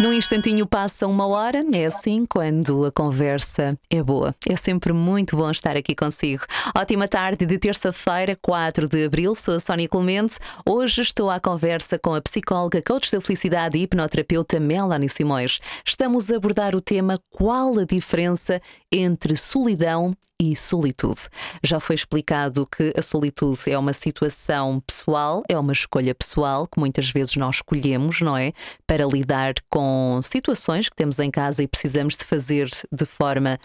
Num 0.00 0.14
instantinho 0.14 0.66
passa 0.66 1.06
uma 1.06 1.26
hora, 1.26 1.62
é 1.74 1.84
assim 1.84 2.24
quando 2.24 2.86
a 2.86 2.90
conversa 2.90 3.78
é 3.90 4.02
boa. 4.02 4.34
É 4.48 4.56
sempre 4.56 4.94
muito 4.94 5.36
bom 5.36 5.50
estar 5.50 5.76
aqui 5.76 5.94
consigo. 5.94 6.42
Ótima 6.74 7.06
tarde 7.06 7.44
de 7.44 7.58
terça-feira, 7.58 8.34
4 8.40 8.88
de 8.88 9.04
abril. 9.04 9.34
Sou 9.34 9.56
a 9.56 9.60
Sónia 9.60 9.86
Clemente. 9.86 10.38
Hoje 10.64 11.02
estou 11.02 11.28
à 11.28 11.38
conversa 11.38 11.98
com 11.98 12.14
a 12.14 12.20
psicóloga, 12.22 12.80
coach 12.80 13.12
da 13.12 13.20
felicidade 13.20 13.76
e 13.76 13.82
hipnoterapeuta 13.82 14.58
Melanie 14.58 15.10
Simões. 15.10 15.60
Estamos 15.84 16.30
a 16.30 16.36
abordar 16.36 16.74
o 16.74 16.80
tema 16.80 17.20
Qual 17.28 17.78
a 17.78 17.84
diferença 17.84 18.58
entre 18.90 19.36
solidão 19.36 20.14
e 20.40 20.56
solitude. 20.56 21.28
Já 21.62 21.78
foi 21.78 21.94
explicado 21.94 22.66
que 22.66 22.94
a 22.96 23.02
solitude 23.02 23.70
é 23.70 23.78
uma 23.78 23.92
situação 23.92 24.80
pessoal, 24.80 25.42
é 25.46 25.58
uma 25.58 25.74
escolha 25.74 26.14
pessoal 26.14 26.66
que 26.66 26.80
muitas 26.80 27.10
vezes 27.10 27.36
nós 27.36 27.56
escolhemos, 27.56 28.22
não 28.22 28.34
é? 28.34 28.54
Para 28.86 29.04
lidar 29.04 29.52
com 29.68 29.89
situações 30.22 30.88
que 30.88 30.96
temos 30.96 31.18
em 31.18 31.30
casa 31.30 31.62
e 31.62 31.68
precisamos 31.68 32.16
de 32.16 32.24
fazer 32.24 32.68
de 32.92 33.06
forma 33.06 33.58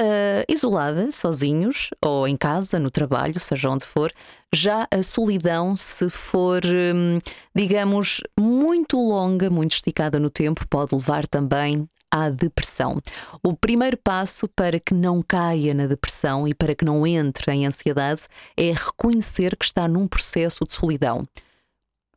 Uh, 0.00 0.40
isolada, 0.50 1.12
sozinhos, 1.12 1.90
ou 2.02 2.26
em 2.26 2.34
casa, 2.34 2.78
no 2.78 2.90
trabalho, 2.90 3.38
seja 3.38 3.68
onde 3.68 3.84
for. 3.84 4.10
Já 4.50 4.88
a 4.90 5.02
solidão, 5.02 5.76
se 5.76 6.08
for, 6.08 6.62
hum, 6.64 7.20
digamos, 7.54 8.22
muito 8.40 8.96
longa, 8.96 9.50
muito 9.50 9.72
esticada 9.72 10.18
no 10.18 10.30
tempo, 10.30 10.66
pode 10.66 10.94
levar 10.94 11.26
também 11.26 11.86
à 12.12 12.28
depressão. 12.28 12.98
O 13.42 13.56
primeiro 13.56 13.96
passo 13.96 14.46
para 14.48 14.78
que 14.78 14.92
não 14.92 15.22
caia 15.22 15.72
na 15.72 15.86
depressão 15.86 16.46
e 16.46 16.54
para 16.54 16.74
que 16.74 16.84
não 16.84 17.06
entre 17.06 17.50
em 17.52 17.66
ansiedade 17.66 18.28
é 18.56 18.72
reconhecer 18.72 19.56
que 19.56 19.64
está 19.64 19.88
num 19.88 20.06
processo 20.06 20.66
de 20.66 20.74
solidão. 20.74 21.26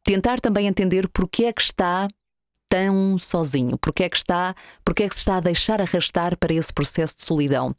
Tentar 0.03 0.39
também 0.39 0.67
entender 0.67 1.07
porque 1.07 1.45
é 1.45 1.53
que 1.53 1.61
está 1.61 2.09
tão 2.75 3.17
sozinho, 3.17 3.77
porque 3.77 4.03
é 4.03 4.09
que 4.09 4.17
está, 4.17 4.53
porque 4.83 5.03
é 5.03 5.07
que 5.07 5.15
se 5.15 5.21
está 5.21 5.37
a 5.37 5.39
deixar 5.39 5.81
arrastar 5.81 6.37
para 6.37 6.53
esse 6.53 6.73
processo 6.73 7.15
de 7.15 7.23
solidão. 7.23 7.73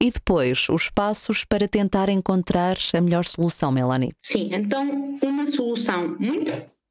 E 0.00 0.10
depois, 0.10 0.68
os 0.68 0.90
passos 0.90 1.44
para 1.44 1.66
tentar 1.66 2.10
encontrar 2.10 2.76
a 2.92 3.00
melhor 3.00 3.24
solução, 3.24 3.72
Melanie. 3.72 4.12
Sim, 4.20 4.50
então 4.52 5.18
uma 5.22 5.46
solução 5.46 6.16
muito 6.18 6.50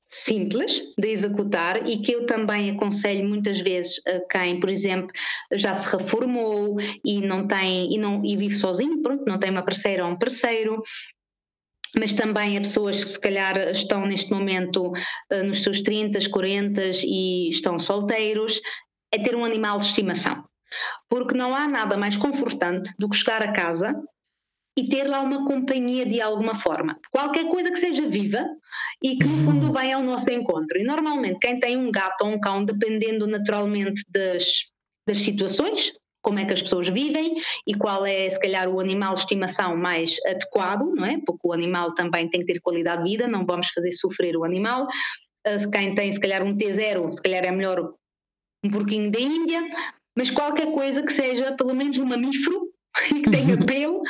simples 0.10 0.82
de 0.98 1.10
executar 1.10 1.88
e 1.88 2.02
que 2.02 2.14
eu 2.14 2.26
também 2.26 2.72
aconselho 2.72 3.28
muitas 3.30 3.60
vezes 3.60 4.02
a 4.08 4.20
quem, 4.32 4.60
por 4.60 4.70
exemplo, 4.70 5.08
já 5.54 5.74
se 5.80 5.96
reformou 5.96 6.78
e 7.06 7.22
não 7.22 7.48
tem 7.48 7.94
e 7.94 7.98
não 7.98 8.26
e 8.26 8.36
vive 8.36 8.56
sozinho, 8.56 9.02
pronto, 9.02 9.24
não 9.26 9.40
tem 9.40 9.52
uma 9.52 9.64
parceira 9.64 10.04
ou 10.04 10.12
um 10.12 10.18
parceiro, 10.18 10.84
mas 11.98 12.14
também 12.14 12.58
a 12.58 12.62
pessoas 12.62 13.04
que 13.04 13.10
se 13.10 13.20
calhar 13.20 13.58
estão 13.70 14.06
neste 14.06 14.32
momento 14.32 14.92
uh, 14.92 15.44
nos 15.44 15.64
seus 15.64 15.82
30, 15.82 16.30
40 16.30 16.82
e 17.04 17.50
estão 17.50 17.80
solteiros, 17.80 18.62
é 19.14 19.20
ter 19.20 19.36
um 19.36 19.46
animal 19.46 19.80
de 19.80 19.88
estimação. 19.88 20.44
Porque 21.10 21.36
não 21.36 21.54
há 21.54 21.68
nada 21.68 21.98
mais 21.98 22.18
confortante 22.18 22.94
do 22.98 23.10
que 23.10 23.18
chegar 23.18 23.42
a 23.42 23.52
casa 23.52 23.94
e 24.78 24.88
ter 24.88 25.04
lá 25.04 25.22
uma 25.22 25.46
companhia 25.46 26.06
de 26.06 26.22
alguma 26.22 26.56
forma. 26.56 26.98
Qualquer 27.12 27.48
coisa 27.50 27.72
que 27.72 27.80
seja 27.80 28.08
viva 28.08 28.46
e 29.04 29.18
que 29.18 29.26
no 29.26 29.38
fundo 29.46 29.74
venha 29.74 29.98
ao 29.98 30.04
nosso 30.04 30.30
encontro. 30.32 30.78
E 30.78 30.84
normalmente 30.84 31.40
quem 31.40 31.60
tem 31.60 31.76
um 31.76 31.92
gato 31.92 32.24
ou 32.24 32.32
um 32.32 32.40
cão, 32.40 32.64
dependendo 32.64 33.28
naturalmente 33.28 34.04
das, 34.10 34.46
das 35.06 35.20
situações, 35.20 35.92
como 36.22 36.40
é 36.40 36.46
que 36.46 36.54
as 36.54 36.62
pessoas 36.62 36.88
vivem 36.90 37.36
e 37.66 37.74
qual 37.74 38.06
é, 38.06 38.30
se 38.30 38.40
calhar, 38.40 38.70
o 38.70 38.80
animal 38.80 39.14
de 39.16 39.22
estimação 39.22 39.76
mais 39.76 40.18
adequado, 40.26 40.84
não 40.94 41.06
é? 41.06 41.20
Porque 41.26 41.42
o 41.44 41.54
animal 41.54 41.94
também 41.94 42.30
tem 42.30 42.42
que 42.42 42.54
ter 42.54 42.60
qualidade 42.60 43.04
de 43.04 43.10
vida, 43.10 43.28
não 43.28 43.46
vamos 43.46 43.68
fazer 43.70 43.92
sofrer 43.92 44.36
o 44.38 44.44
animal. 44.44 44.88
Ah, 45.46 45.58
quem 45.72 45.96
tem, 45.96 46.14
se 46.14 46.20
calhar, 46.20 46.44
um 46.44 46.56
T0, 46.56 47.14
se 47.14 47.22
calhar 47.22 47.44
é 47.44 47.52
melhor 47.52 47.94
um 48.64 48.70
porquinho 48.70 49.12
da 49.12 49.20
Índia, 49.20 49.62
mas 50.16 50.30
qualquer 50.30 50.72
coisa 50.72 51.02
que 51.02 51.12
seja, 51.12 51.56
pelo 51.56 51.74
menos, 51.74 51.98
um 51.98 52.06
mamífero 52.06 52.70
e 53.10 53.22
que 53.22 53.32
tenha 53.32 53.58
pelo, 53.66 54.02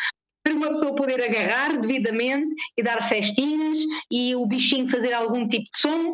para 0.44 0.54
uma 0.54 0.68
pessoa 0.68 0.96
poder 0.96 1.24
agarrar 1.24 1.80
devidamente 1.80 2.54
e 2.78 2.84
dar 2.84 3.08
festinhas 3.08 3.78
e 4.12 4.36
o 4.36 4.46
bichinho 4.46 4.90
fazer 4.90 5.14
algum 5.14 5.48
tipo 5.48 5.66
de 5.72 5.80
som, 5.80 6.14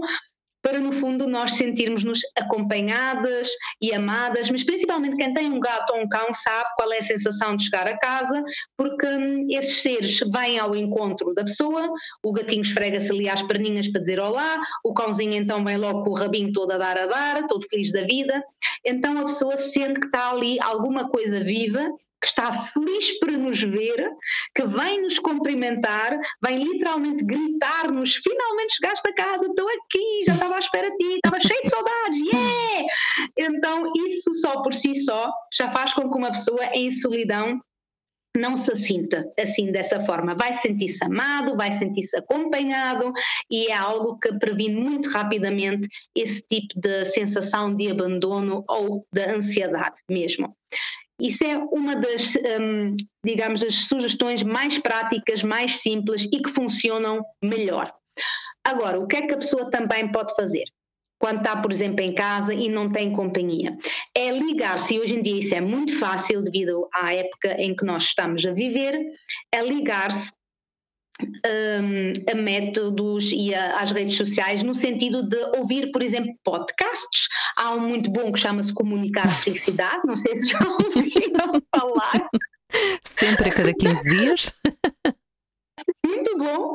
para 0.68 0.82
no 0.82 0.92
fundo 0.92 1.26
nós 1.26 1.54
sentirmos-nos 1.54 2.20
acompanhadas 2.38 3.48
e 3.82 3.94
amadas, 3.94 4.50
mas 4.50 4.66
principalmente 4.66 5.16
quem 5.16 5.34
tem 5.34 5.50
um 5.50 5.62
gato 5.62 5.94
ou 5.94 6.02
um 6.02 6.10
cão 6.10 6.34
sabe 6.34 6.68
qual 6.76 6.92
é 6.92 6.98
a 6.98 7.02
sensação 7.02 7.56
de 7.56 7.64
chegar 7.64 7.88
a 7.88 7.98
casa, 7.98 8.44
porque 8.76 9.08
hum, 9.08 9.48
esses 9.50 9.82
seres 9.82 10.20
vêm 10.20 10.60
ao 10.60 10.76
encontro 10.76 11.34
da 11.34 11.46
pessoa, 11.46 11.90
o 12.22 12.34
gatinho 12.34 12.64
esfrega-se 12.64 13.10
ali 13.10 13.30
às 13.30 13.42
perninhas 13.44 13.88
para 13.88 14.02
dizer 14.02 14.20
olá, 14.20 14.58
o 14.84 14.94
cãozinho 14.94 15.36
então 15.36 15.64
vem 15.64 15.78
logo 15.78 16.04
com 16.04 16.10
o 16.10 16.16
rabinho 16.16 16.52
todo 16.52 16.72
a 16.72 16.78
dar 16.78 16.98
a 16.98 17.06
dar, 17.06 17.48
todo 17.48 17.66
feliz 17.70 17.90
da 17.94 18.02
vida, 18.02 18.44
então 18.86 19.20
a 19.20 19.24
pessoa 19.24 19.56
sente 19.56 20.02
que 20.02 20.08
está 20.08 20.32
ali 20.32 20.60
alguma 20.60 21.08
coisa 21.08 21.40
viva 21.40 21.90
que 22.22 22.28
está 22.28 22.52
feliz 22.52 23.20
por 23.20 23.32
nos 23.32 23.62
ver, 23.62 24.10
que 24.56 24.66
vem 24.66 25.02
nos 25.02 25.20
cumprimentar, 25.20 26.18
vem 26.44 26.64
literalmente 26.64 27.24
gritar-nos: 27.24 28.16
finalmente 28.16 28.76
chegaste 28.76 29.10
a 29.10 29.14
casa, 29.14 29.46
estou 29.46 29.68
aqui, 29.68 30.24
já 30.26 30.34
estava 30.34 30.56
à 30.56 30.60
espera 30.60 30.90
de 30.92 30.98
ti, 30.98 31.16
estava 31.16 31.40
cheio 31.40 31.62
de 31.64 31.70
saudades, 31.70 32.20
yeah! 32.20 32.88
Então, 33.38 33.92
isso 33.96 34.34
só 34.36 34.62
por 34.62 34.74
si 34.74 34.96
só 35.04 35.32
já 35.54 35.70
faz 35.70 35.94
com 35.94 36.10
que 36.10 36.18
uma 36.18 36.32
pessoa 36.32 36.66
em 36.74 36.92
solidão 36.92 37.60
não 38.38 38.64
se 38.64 38.80
sinta 38.80 39.26
assim 39.38 39.72
dessa 39.72 40.00
forma. 40.00 40.36
Vai 40.36 40.54
sentir-se 40.54 41.04
amado, 41.04 41.58
vai 41.58 41.72
sentir-se 41.74 42.16
acompanhado 42.18 43.12
e 43.50 43.72
é 43.72 43.76
algo 43.76 44.18
que 44.20 44.38
previne 44.38 44.76
muito 44.76 45.10
rapidamente 45.10 45.88
esse 46.16 46.42
tipo 46.44 46.80
de 46.80 47.04
sensação 47.06 47.76
de 47.76 47.92
abandono 47.92 48.64
ou 48.70 49.06
de 49.12 49.26
ansiedade 49.26 49.96
mesmo. 50.10 50.56
Isso 51.20 51.44
é 51.44 51.58
uma 51.58 51.96
das, 51.96 52.36
um, 52.60 52.96
digamos, 53.26 53.64
as 53.64 53.88
sugestões 53.88 54.44
mais 54.44 54.78
práticas, 54.78 55.42
mais 55.42 55.78
simples 55.78 56.24
e 56.32 56.42
que 56.42 56.50
funcionam 56.50 57.26
melhor. 57.44 57.92
Agora, 58.64 59.00
o 59.00 59.08
que 59.08 59.18
é 59.18 59.26
que 59.26 59.34
a 59.34 59.38
pessoa 59.38 59.72
também 59.72 60.12
pode 60.12 60.36
fazer? 60.36 60.64
Quando 61.20 61.40
está, 61.40 61.60
por 61.60 61.72
exemplo, 61.72 62.04
em 62.04 62.14
casa 62.14 62.54
e 62.54 62.70
não 62.70 62.92
tem 62.92 63.12
companhia, 63.12 63.76
é 64.16 64.30
ligar-se, 64.30 64.94
e 64.94 65.00
hoje 65.00 65.16
em 65.16 65.24
dia 65.24 65.40
isso 65.40 65.56
é 65.56 65.62
muito 65.62 65.98
fácil 65.98 66.44
devido 66.44 66.88
à 66.94 67.12
época 67.16 67.60
em 67.60 67.76
que 67.76 67.84
nós 67.84 68.04
estamos 68.04 68.46
a 68.46 68.52
viver, 68.52 68.96
é 69.52 69.62
ligar-se 69.62 70.32
um, 71.22 72.32
a 72.32 72.36
métodos 72.36 73.32
e 73.32 73.54
a, 73.54 73.78
às 73.78 73.92
redes 73.92 74.18
sociais 74.18 74.64
no 74.64 74.76
sentido 74.76 75.24
de 75.24 75.38
ouvir, 75.58 75.92
por 75.92 76.02
exemplo, 76.02 76.34
podcasts. 76.44 77.28
Há 77.56 77.74
um 77.74 77.82
muito 77.82 78.10
bom 78.10 78.32
que 78.32 78.40
chama-se 78.40 78.74
Comunicar 78.74 79.28
Felicidade, 79.44 80.02
não 80.06 80.16
sei 80.16 80.36
se 80.36 80.50
já 80.50 80.60
ouviram 80.68 81.62
falar. 81.76 82.30
Sempre 83.02 83.50
a 83.50 83.54
cada 83.54 83.74
15 83.74 84.10
dias. 84.10 84.54
Muito 86.06 86.38
bom. 86.38 86.74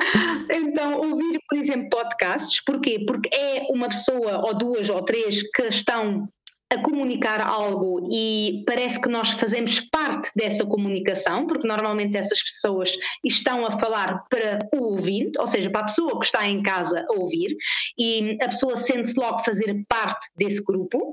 Então, 0.51 0.99
ouvir, 0.99 1.39
por 1.49 1.59
exemplo, 1.59 1.89
podcasts, 1.91 2.63
porquê? 2.65 3.05
Porque 3.07 3.29
é 3.35 3.67
uma 3.71 3.89
pessoa, 3.89 4.47
ou 4.47 4.57
duas, 4.57 4.89
ou 4.89 5.03
três, 5.05 5.43
que 5.55 5.63
estão 5.65 6.29
a 6.73 6.83
comunicar 6.83 7.41
algo 7.41 8.09
e 8.11 8.65
parece 8.67 8.99
que 8.99 9.09
nós 9.09 9.31
fazemos 9.33 9.79
parte 9.91 10.31
dessa 10.35 10.65
comunicação, 10.65 11.47
porque 11.47 11.69
normalmente 11.69 12.17
essas 12.17 12.43
pessoas 12.43 12.91
estão 13.23 13.67
a 13.67 13.79
falar 13.79 14.25
para 14.31 14.59
o 14.75 14.93
ouvinte, 14.93 15.39
ou 15.39 15.47
seja, 15.47 15.71
para 15.71 15.83
a 15.83 15.85
pessoa 15.85 16.19
que 16.19 16.25
está 16.25 16.49
em 16.49 16.63
casa 16.63 17.05
a 17.09 17.13
ouvir, 17.13 17.57
e 17.99 18.39
a 18.41 18.49
pessoa 18.49 18.77
sente-se 18.77 19.19
logo 19.19 19.41
fazer 19.41 19.85
parte 19.87 20.27
desse 20.35 20.63
grupo. 20.63 21.13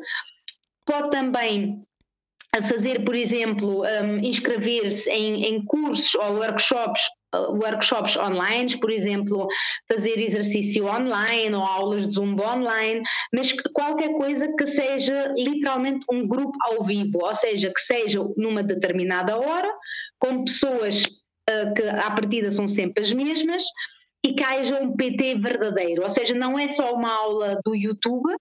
Pode 0.85 1.11
também 1.11 1.83
a 2.55 2.63
fazer, 2.63 3.03
por 3.03 3.15
exemplo, 3.15 3.83
um, 3.83 4.17
inscrever-se 4.19 5.09
em, 5.09 5.45
em 5.45 5.65
cursos 5.65 6.15
ou 6.15 6.37
workshops 6.37 7.01
workshops 7.33 8.17
online, 8.17 8.79
por 8.79 8.91
exemplo, 8.91 9.47
fazer 9.87 10.19
exercício 10.19 10.85
online 10.85 11.53
ou 11.53 11.63
aulas 11.63 12.07
de 12.07 12.15
Zumba 12.15 12.55
online, 12.55 13.01
mas 13.33 13.51
qualquer 13.73 14.13
coisa 14.13 14.47
que 14.57 14.65
seja 14.67 15.33
literalmente 15.35 16.05
um 16.11 16.27
grupo 16.27 16.57
ao 16.61 16.83
vivo, 16.83 17.19
ou 17.23 17.33
seja, 17.33 17.71
que 17.71 17.81
seja 17.81 18.19
numa 18.37 18.63
determinada 18.63 19.37
hora, 19.37 19.71
com 20.19 20.43
pessoas 20.43 20.95
uh, 20.95 21.73
que 21.75 21.83
à 21.83 22.11
partida 22.11 22.51
são 22.51 22.67
sempre 22.67 23.03
as 23.03 23.11
mesmas 23.11 23.63
e 24.25 24.33
que 24.33 24.43
haja 24.43 24.81
um 24.81 24.95
PT 24.95 25.35
verdadeiro, 25.35 26.03
ou 26.03 26.09
seja, 26.09 26.33
não 26.33 26.59
é 26.59 26.67
só 26.67 26.93
uma 26.93 27.11
aula 27.11 27.59
do 27.63 27.73
YouTube, 27.73 28.35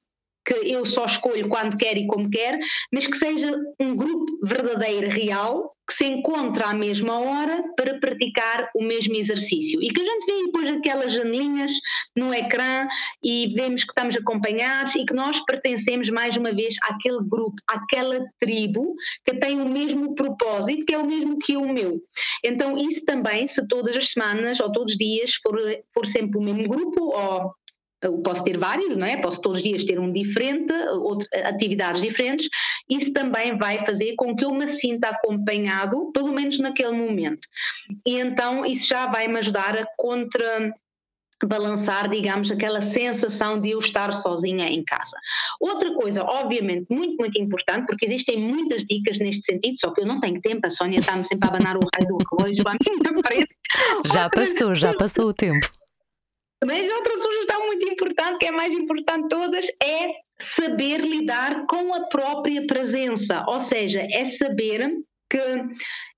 que 0.48 0.54
eu 0.66 0.86
só 0.86 1.04
escolho 1.04 1.48
quando 1.48 1.76
quer 1.76 1.98
e 1.98 2.06
como 2.06 2.30
quer, 2.30 2.58
mas 2.90 3.06
que 3.06 3.18
seja 3.18 3.54
um 3.78 3.94
grupo 3.94 4.38
verdadeiro, 4.42 5.10
real, 5.10 5.76
que 5.86 5.94
se 5.94 6.04
encontra 6.04 6.66
à 6.66 6.74
mesma 6.74 7.18
hora 7.18 7.62
para 7.76 7.98
praticar 7.98 8.70
o 8.74 8.82
mesmo 8.82 9.14
exercício. 9.14 9.82
E 9.82 9.88
que 9.88 10.00
a 10.00 10.04
gente 10.04 10.26
vê 10.26 10.44
depois 10.44 10.74
aquelas 10.74 11.12
janelinhas 11.12 11.72
no 12.16 12.32
ecrã 12.32 12.86
e 13.22 13.48
vemos 13.54 13.84
que 13.84 13.90
estamos 13.90 14.16
acompanhados 14.16 14.94
e 14.94 15.04
que 15.04 15.14
nós 15.14 15.38
pertencemos 15.44 16.08
mais 16.10 16.36
uma 16.36 16.52
vez 16.52 16.76
àquele 16.82 17.20
grupo, 17.20 17.56
àquela 17.66 18.24
tribo 18.38 18.94
que 19.24 19.34
tem 19.38 19.60
o 19.60 19.68
mesmo 19.68 20.14
propósito, 20.14 20.84
que 20.86 20.94
é 20.94 20.98
o 20.98 21.06
mesmo 21.06 21.38
que 21.38 21.56
o 21.56 21.72
meu. 21.72 22.00
Então, 22.44 22.76
isso 22.76 23.04
também, 23.04 23.46
se 23.46 23.66
todas 23.66 23.96
as 23.96 24.10
semanas 24.10 24.60
ou 24.60 24.70
todos 24.72 24.92
os 24.92 24.98
dias 24.98 25.32
for, 25.42 25.58
for 25.92 26.06
sempre 26.06 26.38
o 26.38 26.42
mesmo 26.42 26.68
grupo 26.68 27.04
ou 27.04 27.52
eu 28.02 28.18
posso 28.18 28.44
ter 28.44 28.56
vários, 28.56 28.96
não 28.96 29.06
é? 29.06 29.16
Posso 29.16 29.40
todos 29.40 29.58
os 29.58 29.64
dias 29.64 29.84
ter 29.84 29.98
um 29.98 30.12
diferente, 30.12 30.72
outro, 31.00 31.28
atividades 31.44 32.00
diferentes. 32.00 32.48
Isso 32.88 33.12
também 33.12 33.56
vai 33.58 33.84
fazer 33.84 34.14
com 34.16 34.36
que 34.36 34.44
eu 34.44 34.54
me 34.54 34.68
sinta 34.68 35.08
acompanhado, 35.08 36.10
pelo 36.12 36.32
menos 36.32 36.58
naquele 36.58 36.92
momento. 36.92 37.46
E 38.06 38.18
então 38.18 38.64
isso 38.64 38.88
já 38.88 39.06
vai 39.06 39.26
me 39.28 39.38
ajudar 39.38 39.76
a 39.76 39.86
contra 39.96 40.72
balançar, 41.46 42.10
digamos, 42.10 42.50
aquela 42.50 42.80
sensação 42.80 43.60
de 43.60 43.70
eu 43.70 43.80
estar 43.80 44.12
sozinha 44.12 44.66
em 44.66 44.82
casa. 44.82 45.16
Outra 45.60 45.94
coisa, 45.94 46.22
obviamente, 46.24 46.86
muito, 46.90 47.16
muito 47.16 47.40
importante, 47.40 47.86
porque 47.86 48.06
existem 48.06 48.40
muitas 48.40 48.84
dicas 48.84 49.18
neste 49.18 49.44
sentido, 49.44 49.76
só 49.78 49.92
que 49.92 50.00
eu 50.00 50.06
não 50.06 50.18
tenho 50.18 50.40
tempo, 50.40 50.66
a 50.66 50.70
Sónia 50.70 50.98
está-me 50.98 51.24
sempre 51.24 51.48
a 51.48 51.52
abanar 51.52 51.76
o 51.76 51.86
raio 51.94 52.08
do 52.08 52.18
relógio 52.36 52.64
à 52.66 52.72
minha 52.72 53.22
frente. 53.24 53.48
Já 54.12 54.28
passou, 54.28 54.74
já 54.74 54.94
passou 54.94 55.26
o 55.26 55.32
tempo. 55.32 55.77
Mas 56.64 56.92
outra 56.92 57.18
sugestão 57.18 57.66
muito 57.66 57.88
importante, 57.88 58.38
que 58.38 58.46
é 58.46 58.48
a 58.48 58.52
mais 58.52 58.72
importante 58.72 59.22
de 59.22 59.28
todas, 59.28 59.66
é 59.82 60.10
saber 60.40 61.00
lidar 61.00 61.66
com 61.66 61.94
a 61.94 62.08
própria 62.08 62.66
presença, 62.66 63.44
ou 63.46 63.60
seja, 63.60 64.06
é 64.10 64.24
saber 64.24 64.90
que 65.30 65.38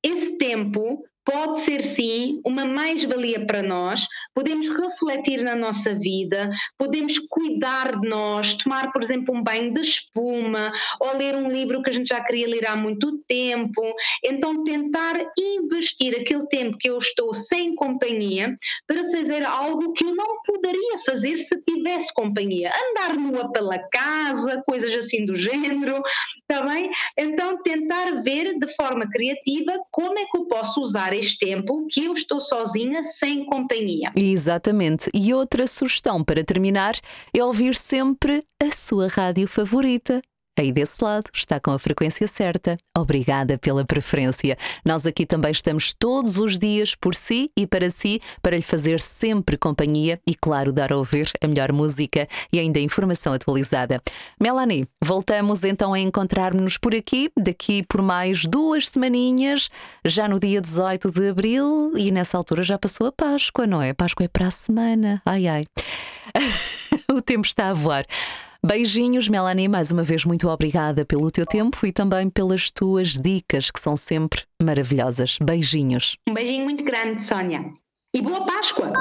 esse 0.02 0.36
tempo 0.38 1.04
pode 1.24 1.60
ser 1.60 1.82
sim 1.82 2.40
uma 2.44 2.64
mais-valia 2.64 3.44
para 3.46 3.62
nós, 3.62 4.06
podemos 4.34 4.66
refletir 4.68 5.42
na 5.42 5.54
nossa 5.54 5.94
vida, 5.94 6.50
podemos 6.78 7.18
cuidar 7.28 8.00
de 8.00 8.08
nós, 8.08 8.54
tomar, 8.54 8.92
por 8.92 9.02
exemplo, 9.02 9.34
um 9.34 9.42
banho 9.42 9.72
de 9.72 9.80
espuma 9.80 10.72
ou 11.00 11.16
ler 11.16 11.36
um 11.36 11.48
livro 11.48 11.82
que 11.82 11.90
a 11.90 11.92
gente 11.92 12.08
já 12.08 12.20
queria 12.22 12.48
ler 12.48 12.66
há 12.66 12.76
muito 12.76 13.18
tempo. 13.28 13.82
Então, 14.24 14.64
tentar 14.64 15.14
investir 15.38 16.18
aquele 16.18 16.46
tempo 16.46 16.76
que 16.78 16.88
eu 16.88 16.98
estou 16.98 17.34
sem 17.34 17.74
companhia 17.74 18.56
para 18.86 19.10
fazer 19.10 19.44
algo 19.44 19.92
que 19.92 20.04
eu 20.04 20.14
não 20.14 20.42
poderia 20.44 20.98
fazer 21.04 21.36
se 21.38 21.60
tivesse 21.62 22.12
companhia. 22.14 22.70
Andar 22.90 23.16
nua 23.16 23.52
pela 23.52 23.78
casa, 23.78 24.62
coisas 24.66 24.94
assim 24.94 25.24
do 25.24 25.34
género, 25.34 26.02
está 26.40 26.62
bem? 26.66 26.90
Então, 27.18 27.62
tentar 27.62 28.22
ver 28.22 28.58
de 28.58 28.74
forma 28.74 29.08
criativa 29.10 29.72
como 29.90 30.18
é 30.18 30.24
que 30.24 30.38
eu 30.38 30.46
posso 30.46 30.80
usar 30.80 31.09
este 31.14 31.38
tempo 31.38 31.86
que 31.88 32.04
eu 32.04 32.12
estou 32.12 32.40
sozinha, 32.40 33.02
sem 33.02 33.44
companhia. 33.44 34.12
Exatamente. 34.16 35.10
E 35.14 35.32
outra 35.34 35.66
sugestão 35.66 36.22
para 36.22 36.44
terminar 36.44 36.94
é 37.34 37.44
ouvir 37.44 37.74
sempre 37.74 38.44
a 38.62 38.70
sua 38.70 39.08
rádio 39.08 39.46
favorita. 39.48 40.22
Aí 40.58 40.72
desse 40.72 41.02
lado 41.02 41.30
está 41.32 41.58
com 41.58 41.70
a 41.70 41.78
frequência 41.78 42.28
certa. 42.28 42.76
Obrigada 42.96 43.56
pela 43.56 43.84
preferência. 43.84 44.56
Nós 44.84 45.06
aqui 45.06 45.24
também 45.24 45.52
estamos 45.52 45.94
todos 45.94 46.38
os 46.38 46.58
dias 46.58 46.94
por 46.94 47.14
si 47.14 47.50
e 47.56 47.66
para 47.66 47.90
si, 47.90 48.20
para 48.42 48.56
lhe 48.56 48.62
fazer 48.62 49.00
sempre 49.00 49.56
companhia 49.56 50.20
e, 50.26 50.34
claro, 50.34 50.72
dar 50.72 50.92
a 50.92 50.96
ouvir 50.96 51.30
a 51.40 51.48
melhor 51.48 51.72
música 51.72 52.28
e 52.52 52.58
ainda 52.58 52.78
informação 52.78 53.32
atualizada. 53.32 54.02
Melanie, 54.40 54.86
voltamos 55.02 55.64
então 55.64 55.94
a 55.94 55.98
encontrar-nos 55.98 56.76
por 56.76 56.94
aqui, 56.94 57.30
daqui 57.36 57.82
por 57.82 58.02
mais 58.02 58.42
duas 58.42 58.88
semaninhas, 58.88 59.70
já 60.04 60.28
no 60.28 60.38
dia 60.38 60.60
18 60.60 61.10
de 61.10 61.28
abril, 61.28 61.92
e 61.96 62.10
nessa 62.10 62.36
altura 62.36 62.62
já 62.62 62.78
passou 62.78 63.06
a 63.06 63.12
Páscoa, 63.12 63.66
não 63.66 63.80
é? 63.80 63.94
Páscoa 63.94 64.24
é 64.24 64.28
para 64.28 64.48
a 64.48 64.50
semana. 64.50 65.22
Ai 65.24 65.46
ai. 65.46 65.64
o 67.10 67.22
tempo 67.22 67.46
está 67.46 67.70
a 67.70 67.74
voar. 67.74 68.04
Beijinhos, 68.64 69.26
Melanie, 69.26 69.68
mais 69.68 69.90
uma 69.90 70.02
vez 70.02 70.26
muito 70.26 70.46
obrigada 70.46 71.02
pelo 71.02 71.30
teu 71.30 71.46
tempo 71.46 71.86
e 71.86 71.92
também 71.92 72.28
pelas 72.28 72.70
tuas 72.70 73.14
dicas, 73.14 73.70
que 73.70 73.80
são 73.80 73.96
sempre 73.96 74.42
maravilhosas. 74.62 75.38
Beijinhos. 75.42 76.18
Um 76.28 76.34
beijinho 76.34 76.64
muito 76.64 76.84
grande, 76.84 77.22
Sónia. 77.22 77.72
E 78.14 78.20
boa 78.20 78.44
Páscoa! 78.44 78.92